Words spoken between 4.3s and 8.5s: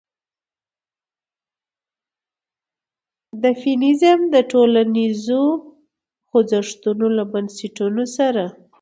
د ټولنيزو خوځښتونو له بنسټونو سره